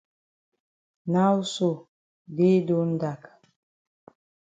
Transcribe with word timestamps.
Now 1.13 1.35
so 1.53 1.67
day 2.37 2.55
don 2.67 2.89
dak. 3.01 3.21